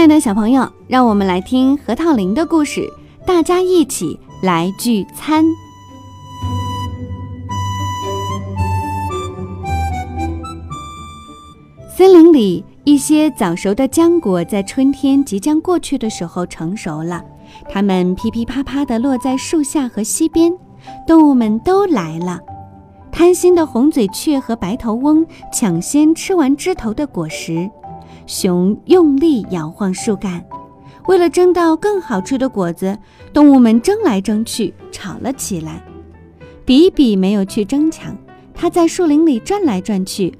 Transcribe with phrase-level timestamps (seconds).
[0.00, 2.90] 亲爱的小朋友，让我们来听核桃林的故事，
[3.26, 5.44] 大家一起来聚餐。
[11.94, 17.22] 森林里，一些早熟的浆果在春天即将过去的时候成熟了，
[17.68, 20.50] 它们噼噼啪啪地落在树下和溪边。
[21.06, 22.40] 动物们都来了，
[23.12, 27.70] 贪心的红嘴雀和白头翁抢先吃完枝头的果实。
[28.26, 30.44] 熊用力摇晃树干，
[31.06, 32.98] 为了争到更好吃的果子，
[33.32, 35.82] 动物们争来争去，吵了起来。
[36.64, 38.16] 比比没有去争抢，
[38.54, 40.32] 他在树林里转来转去。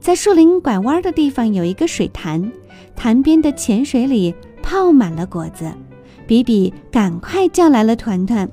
[0.00, 2.52] 在树林拐弯的地方有一个水潭，
[2.94, 5.70] 潭边的浅水里泡满了果子。
[6.26, 8.48] 比比赶快叫来了团团，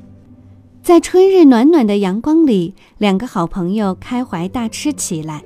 [0.82, 5.42] 在春日暖暖的阳光里，两个好朋友开怀大吃起来。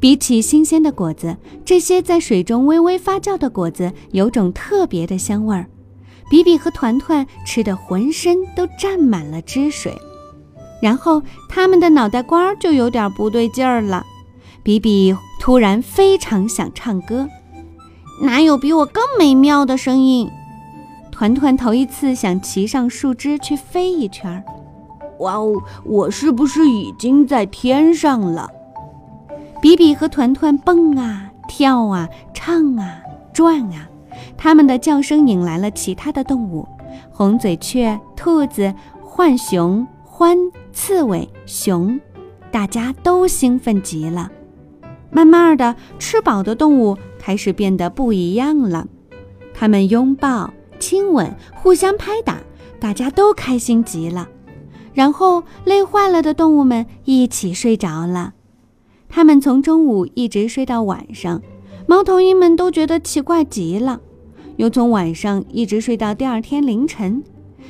[0.00, 5.66] 比起新鲜的果子，这些在水中微微发酵的果子有种特别的香味儿。
[6.30, 9.96] 比比和团团吃得浑身都沾满了汁水，
[10.82, 14.04] 然后他们的脑袋瓜就有点不对劲儿了。
[14.62, 17.28] 比比突然非常想唱歌，
[18.22, 20.28] 哪有比我更美妙的声音？
[21.12, 24.42] 团团头一次想骑上树枝去飞一圈儿。
[25.20, 28.50] 哇哦，我是不是已经在天上了？
[29.64, 33.00] 比比和团团蹦啊跳啊唱啊
[33.32, 33.88] 转啊，
[34.36, 36.68] 他们的叫声引来了其他的动物：
[37.10, 40.36] 红嘴雀、兔子、浣熊、獾、
[40.74, 41.98] 刺猬、熊，
[42.50, 44.30] 大家都兴奋极了。
[45.10, 48.86] 慢慢的，吃饱的动物开始变得不一样了。
[49.54, 52.36] 它们拥抱、亲吻、互相拍打，
[52.78, 54.28] 大家都开心极了。
[54.92, 58.34] 然后，累坏了的动物们一起睡着了。
[59.14, 61.40] 它们从中午一直睡到晚上，
[61.86, 64.00] 猫头鹰们都觉得奇怪极了。
[64.56, 67.22] 又从晚上一直睡到第二天凌晨。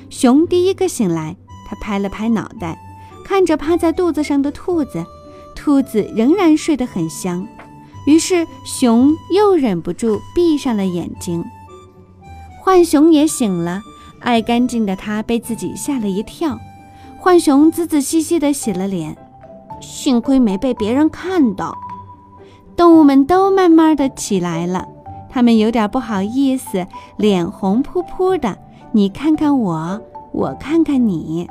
[0.09, 1.37] 熊第一个醒来，
[1.69, 2.81] 它拍了拍脑袋，
[3.27, 5.05] 看着趴在肚子上的兔子。
[5.55, 7.47] 兔子仍然睡得很香，
[8.07, 11.45] 于是熊又忍不住闭上了眼睛。
[12.65, 13.83] 浣熊也醒了，
[14.21, 16.59] 爱干净的它被自己吓了一跳。
[17.23, 19.15] 浣熊仔仔细细地洗了脸，
[19.87, 21.77] 幸亏没被别人看到。
[22.77, 24.87] 动物们都慢慢的起来了，
[25.31, 26.87] 它们有点不好意思，
[27.17, 28.59] 脸红扑扑的。
[28.93, 30.01] 你看看我，
[30.33, 31.49] 我看看你，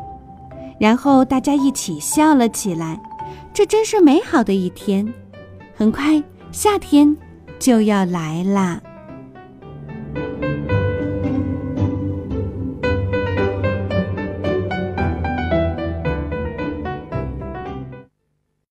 [0.79, 2.99] 然后大家一起笑了起来。
[3.53, 5.13] 这真是美好的一天，
[5.75, 7.15] 很快夏天
[7.59, 8.81] 就要来啦。